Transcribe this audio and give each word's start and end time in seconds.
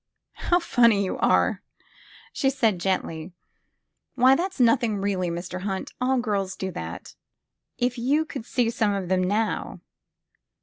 How 0.49 0.59
funny 0.59 1.05
you 1.05 1.19
are!" 1.19 1.61
she 2.33 2.49
said 2.49 2.79
gently. 2.79 3.33
Why, 4.15 4.35
that 4.35 4.55
's 4.55 4.59
nothing, 4.59 4.97
really, 4.97 5.29
Mr. 5.29 5.61
Hunt. 5.61 5.93
All 6.01 6.17
girls 6.17 6.55
do 6.55 6.71
that. 6.71 7.13
If 7.77 7.99
you 7.99 8.25
could 8.25 8.47
see 8.47 8.71
some 8.71 8.95
of 8.95 9.09
them, 9.09 9.23
now!" 9.23 9.79